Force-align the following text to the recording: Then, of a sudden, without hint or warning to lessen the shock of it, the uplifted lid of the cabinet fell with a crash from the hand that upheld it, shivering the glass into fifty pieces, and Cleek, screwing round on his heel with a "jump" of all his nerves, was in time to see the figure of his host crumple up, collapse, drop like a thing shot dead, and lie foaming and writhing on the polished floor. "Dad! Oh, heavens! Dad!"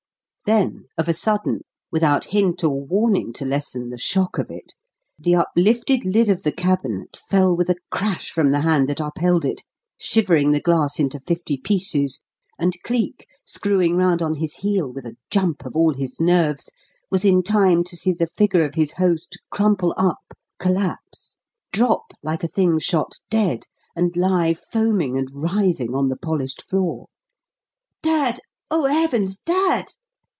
Then, 0.43 0.85
of 0.97 1.07
a 1.07 1.13
sudden, 1.13 1.59
without 1.93 2.25
hint 2.25 2.61
or 2.63 2.81
warning 2.81 3.31
to 3.33 3.45
lessen 3.45 3.87
the 3.87 3.97
shock 3.97 4.37
of 4.37 4.49
it, 4.51 4.73
the 5.17 5.33
uplifted 5.35 6.03
lid 6.03 6.29
of 6.29 6.41
the 6.41 6.51
cabinet 6.51 7.15
fell 7.15 7.55
with 7.55 7.69
a 7.69 7.75
crash 7.89 8.31
from 8.31 8.49
the 8.49 8.59
hand 8.61 8.89
that 8.89 8.99
upheld 8.99 9.45
it, 9.45 9.63
shivering 9.97 10.51
the 10.51 10.59
glass 10.59 10.99
into 10.99 11.21
fifty 11.21 11.55
pieces, 11.57 12.21
and 12.59 12.75
Cleek, 12.83 13.27
screwing 13.45 13.95
round 13.95 14.21
on 14.21 14.33
his 14.33 14.55
heel 14.55 14.91
with 14.91 15.05
a 15.05 15.15
"jump" 15.29 15.63
of 15.63 15.73
all 15.75 15.93
his 15.93 16.19
nerves, 16.19 16.69
was 17.09 17.23
in 17.23 17.43
time 17.43 17.81
to 17.85 17.95
see 17.95 18.11
the 18.11 18.27
figure 18.27 18.65
of 18.65 18.73
his 18.75 18.93
host 18.93 19.39
crumple 19.51 19.93
up, 19.95 20.33
collapse, 20.59 21.35
drop 21.71 22.11
like 22.23 22.43
a 22.43 22.47
thing 22.49 22.77
shot 22.79 23.19
dead, 23.29 23.67
and 23.95 24.17
lie 24.17 24.53
foaming 24.55 25.17
and 25.17 25.29
writhing 25.33 25.93
on 25.95 26.09
the 26.09 26.17
polished 26.17 26.67
floor. 26.69 27.07
"Dad! 28.01 28.41
Oh, 28.69 28.85
heavens! 28.85 29.37
Dad!" 29.41 29.85